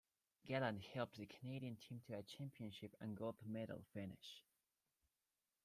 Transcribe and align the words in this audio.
Gallant 0.47 0.81
helped 0.81 1.17
the 1.17 1.27
Canadian 1.27 1.75
team 1.75 2.01
to 2.07 2.13
a 2.15 2.23
championship 2.23 2.95
and 2.99 3.15
gold 3.15 3.37
medal 3.45 3.83
finish. 3.93 4.43